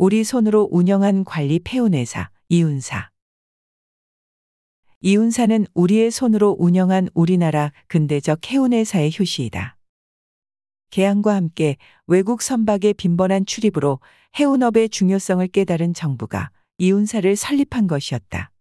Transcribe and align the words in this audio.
우리 0.00 0.22
손으로 0.22 0.68
운영한 0.70 1.24
관리 1.24 1.58
폐운회사 1.58 2.30
이운사. 2.48 3.10
이운사는 5.00 5.66
우리의 5.74 6.12
손으로 6.12 6.54
운영한 6.56 7.08
우리나라 7.14 7.72
근대적 7.88 8.48
해운회사의 8.48 9.10
효시이다. 9.18 9.76
개항과 10.90 11.34
함께 11.34 11.78
외국 12.06 12.42
선박의 12.42 12.94
빈번한 12.94 13.44
출입으로 13.44 13.98
해운업의 14.38 14.90
중요성을 14.90 15.48
깨달은 15.48 15.94
정부가 15.94 16.52
이운사를 16.78 17.34
설립한 17.34 17.88
것이었다. 17.88 18.52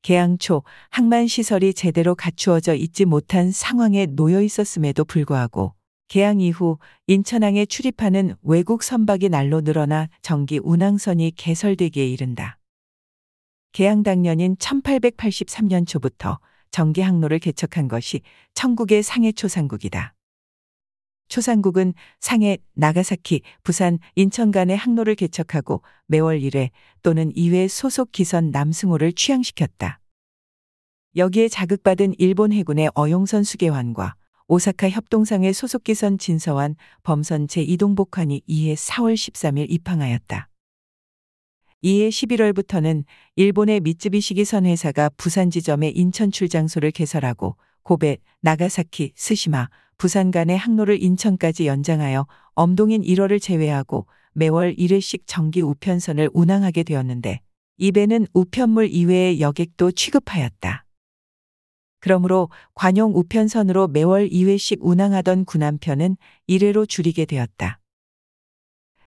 개항 0.00 0.38
초 0.38 0.62
항만 0.88 1.26
시설이 1.26 1.74
제대로 1.74 2.14
갖추어져 2.14 2.74
있지 2.74 3.04
못한 3.04 3.52
상황에 3.52 4.06
놓여 4.06 4.40
있었음에도 4.40 5.04
불구하고 5.04 5.74
개항 6.12 6.42
이후 6.42 6.76
인천항에 7.06 7.64
출입하는 7.64 8.36
외국 8.42 8.82
선박이 8.82 9.30
날로 9.30 9.62
늘어나 9.62 10.10
정기 10.20 10.60
운항선이 10.62 11.32
개설되기에 11.36 12.06
이른다. 12.06 12.58
개항 13.72 14.02
당년인 14.02 14.56
1883년 14.56 15.86
초부터 15.86 16.38
정기 16.70 17.00
항로를 17.00 17.38
개척한 17.38 17.88
것이 17.88 18.20
천국의 18.52 19.02
상해 19.02 19.32
초상국이다. 19.32 20.14
초상국은 21.28 21.94
상해, 22.20 22.58
나가사키, 22.74 23.40
부산, 23.62 23.98
인천 24.14 24.50
간의 24.50 24.76
항로를 24.76 25.14
개척하고 25.14 25.82
매월 26.08 26.40
1회 26.40 26.68
또는 27.02 27.32
2회 27.32 27.68
소속 27.68 28.12
기선 28.12 28.50
남승호를 28.50 29.14
취항시켰다. 29.14 29.98
여기에 31.16 31.48
자극받은 31.48 32.16
일본 32.18 32.52
해군의 32.52 32.90
어용선 32.94 33.44
수계환과 33.44 34.16
오사카 34.48 34.90
협동상의 34.90 35.52
소속 35.52 35.84
기선 35.84 36.18
진서환, 36.18 36.76
범선 37.02 37.46
제2동복환이 37.46 38.42
이해 38.46 38.74
4월 38.74 39.14
13일 39.14 39.66
입항하였다. 39.70 40.48
이해 41.82 42.08
11월부터는 42.10 43.04
일본의 43.36 43.80
미쯔비시 43.80 44.34
기 44.34 44.44
선 44.44 44.66
회사가 44.66 45.10
부산 45.16 45.50
지점의 45.50 45.92
인천 45.96 46.30
출장소를 46.30 46.92
개설하고 46.92 47.56
고베, 47.82 48.18
나가사키, 48.40 49.12
스시마, 49.16 49.68
부산 49.98 50.30
간의 50.30 50.56
항로를 50.56 51.02
인천까지 51.02 51.66
연장하여 51.66 52.26
엄동인 52.54 53.02
1호를 53.02 53.40
제외하고 53.40 54.06
매월 54.34 54.74
1회씩 54.74 55.22
정기 55.26 55.60
우편선을 55.60 56.30
운항하게 56.32 56.84
되었는데 56.84 57.40
이 57.78 57.92
배는 57.92 58.26
우편물 58.32 58.88
이외의 58.90 59.40
여객도 59.40 59.92
취급하였다. 59.92 60.84
그러므로 62.02 62.50
관용 62.74 63.16
우편선으로 63.16 63.88
매월 63.88 64.28
2회씩 64.28 64.78
운항하던 64.80 65.44
군함편은 65.44 66.16
1회로 66.48 66.86
줄이게 66.88 67.24
되었다. 67.24 67.78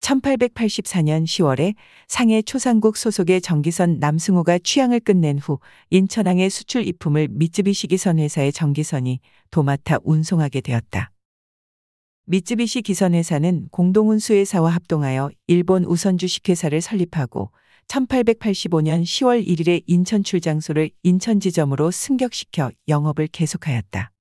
1884년 0.00 1.24
10월에 1.24 1.74
상해 2.06 2.40
초상국 2.40 2.96
소속의 2.96 3.42
정기선 3.42 3.98
남승호가 3.98 4.58
취항을 4.58 5.00
끝낸 5.00 5.38
후 5.38 5.58
인천항의 5.90 6.48
수출 6.48 6.86
이품을 6.86 7.28
미쯔비시 7.30 7.88
기선 7.88 8.18
회사의 8.18 8.52
정기선이 8.52 9.20
도맡아 9.50 9.98
운송하게 10.02 10.62
되었다. 10.62 11.12
미쯔비시 12.24 12.82
기선 12.82 13.12
회사는 13.12 13.68
공동운수회사와 13.70 14.70
합동하여 14.70 15.30
일본 15.46 15.84
우선 15.84 16.16
주식회사를 16.16 16.80
설립하고 16.80 17.50
1885년 17.88 19.02
10월 19.02 19.46
1일에 19.46 19.82
인천 19.86 20.22
출장소를 20.22 20.90
인천 21.02 21.40
지점으로 21.40 21.90
승격시켜 21.90 22.70
영업을 22.86 23.26
계속하였다. 23.28 24.12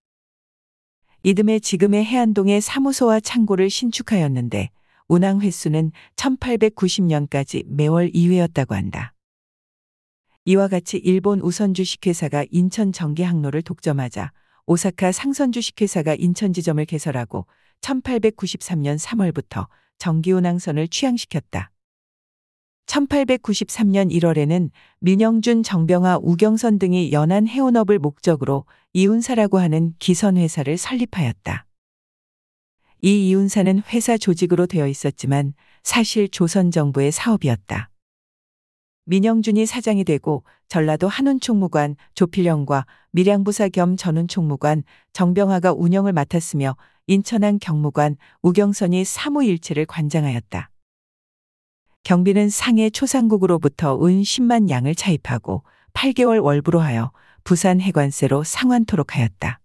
이듬해 1.24 1.60
지금의 1.60 2.06
해안동에 2.06 2.62
사무소와 2.62 3.20
창고를 3.20 3.70
신축하였는데 3.70 4.70
운항 5.10 5.42
횟수는 5.42 5.92
1890년까지 6.16 7.66
매월 7.68 8.10
2회였다고 8.12 8.72
한다. 8.72 9.14
이와 10.46 10.70
같이 10.70 10.98
일본 10.98 11.42
우선 11.42 11.74
주식회사가 11.74 12.46
인천 12.52 12.94
정기 12.94 13.24
항로를 13.24 13.62
독점하자 13.62 14.32
오사카 14.66 15.12
상선 15.12 15.52
주식회사가 15.52 16.16
인천 16.16 16.54
지점을 16.54 16.84
개설하고 16.86 17.48
1893년 17.82 18.98
3월부터 18.98 19.68
정기 19.98 20.32
운항선을 20.32 20.88
취항시켰다. 20.88 21.72
1893년 22.88 24.12
1월에는 24.12 24.72
민영준, 25.00 25.64
정병화, 25.64 26.20
우경선 26.22 26.80
등이 26.80 27.12
연안 27.12 27.48
해운업을 27.48 28.00
목적으로 28.00 28.66
이운사라고 28.94 29.60
하는 29.60 29.94
기선회사를 30.00 30.78
설립하였다. 30.78 31.66
이 33.04 33.30
이운사는 33.30 33.84
회사 33.90 34.18
조직으로 34.18 34.66
되어 34.66 34.88
있었지만 34.88 35.54
사실 35.84 36.28
조선 36.30 36.72
정부의 36.72 37.12
사업이었다. 37.12 37.92
민영준이 39.06 39.66
사장이 39.66 40.04
되고 40.04 40.44
전라도 40.68 41.08
한운총무관 41.08 41.96
조필영과 42.16 42.86
밀양부사 43.12 43.70
겸 43.70 43.96
전운총무관 43.96 44.84
정병화가 45.14 45.74
운영을 45.74 46.12
맡았으며 46.12 46.76
인천항 47.06 47.60
경무관 47.60 48.18
우경선이 48.42 49.06
사무일체를 49.06 49.86
관장하였다. 49.86 50.70
경비는 52.04 52.50
상해 52.50 52.90
초상국으로부터 52.90 54.04
은 54.06 54.22
10만 54.22 54.70
양을 54.70 54.96
차입하고 54.96 55.64
8개월 55.94 56.44
월부로 56.44 56.80
하여 56.80 57.12
부산 57.44 57.82
해관세로 57.82 58.44
상환토록 58.44 59.16
하였다. 59.16 59.60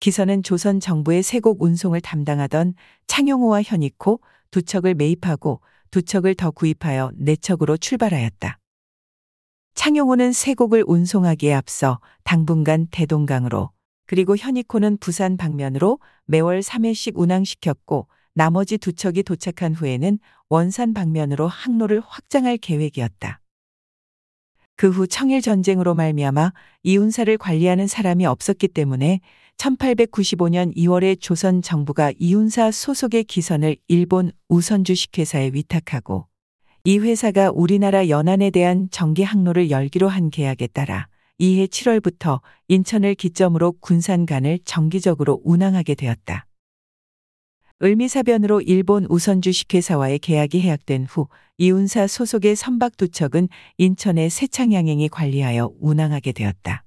기선은 0.00 0.42
조선 0.42 0.80
정부의 0.80 1.22
세곡 1.22 1.62
운송을 1.62 2.00
담당하던 2.00 2.74
창용호와 3.06 3.62
현익호 3.62 4.20
두 4.50 4.62
척을 4.62 4.94
매입하고 4.94 5.60
두 5.90 6.02
척을 6.02 6.34
더 6.34 6.50
구입하여 6.50 7.10
네 7.14 7.36
척으로 7.36 7.76
출발하였다. 7.76 8.58
창용호는 9.74 10.32
세곡을 10.32 10.84
운송하기에 10.86 11.54
앞서 11.54 12.00
당분간 12.22 12.86
대동강으로 12.90 13.70
그리고 14.06 14.36
현익호는 14.36 14.98
부산 14.98 15.36
방면으로 15.36 15.98
매월 16.26 16.60
3회씩 16.60 17.14
운항시켰고 17.16 18.08
나머지 18.34 18.78
두 18.78 18.92
척이 18.92 19.22
도착한 19.22 19.74
후에는 19.74 20.18
원산 20.48 20.92
방면으로 20.92 21.48
항로를 21.48 22.02
확장할 22.04 22.58
계획이었다. 22.58 23.40
그 24.76 24.90
후 24.90 25.06
청일 25.06 25.40
전쟁으로 25.40 25.94
말미암아 25.94 26.52
이운사를 26.82 27.38
관리하는 27.38 27.86
사람이 27.86 28.26
없었기 28.26 28.68
때문에 28.68 29.20
1895년 29.56 30.74
2월에 30.76 31.20
조선 31.20 31.62
정부가 31.62 32.12
이운사 32.18 32.72
소속의 32.72 33.24
기선을 33.24 33.76
일본 33.86 34.32
우선주 34.48 34.96
식회사에 34.96 35.52
위탁하고 35.54 36.26
이 36.82 36.98
회사가 36.98 37.52
우리나라 37.54 38.08
연안에 38.08 38.50
대한 38.50 38.88
정기 38.90 39.22
항로를 39.22 39.70
열기로 39.70 40.08
한 40.08 40.30
계약에 40.30 40.66
따라 40.66 41.06
이해 41.38 41.66
7월부터 41.66 42.40
인천을 42.68 43.14
기점으로 43.14 43.72
군산간을 43.80 44.60
정기적으로 44.64 45.40
운항하게 45.44 45.94
되었다. 45.94 46.46
을미사변으로 47.84 48.62
일본 48.62 49.04
우선주 49.10 49.52
식회사와의 49.52 50.18
계약이 50.20 50.58
해약된 50.62 51.04
후 51.04 51.28
이운사 51.58 52.06
소속의 52.06 52.56
선박 52.56 52.96
두 52.96 53.08
척은 53.08 53.48
인천의 53.76 54.30
세창양행이 54.30 55.10
관리하여 55.10 55.70
운항하게 55.80 56.32
되었다. 56.32 56.83